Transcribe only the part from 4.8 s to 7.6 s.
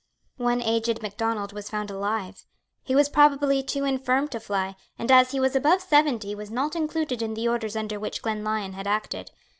and, as he was above seventy, was not included in the